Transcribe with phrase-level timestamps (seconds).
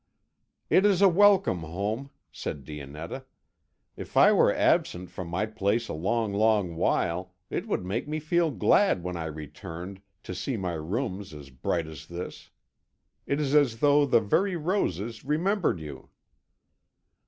[0.67, 3.23] "It is a welcome home," said Dionetta.
[3.95, 8.19] "If I were absent from my place a long, long while, it would make me
[8.19, 12.49] feel glad when I returned, to see my rooms as bright as this.
[13.27, 16.09] It is as though the very roses remembered you."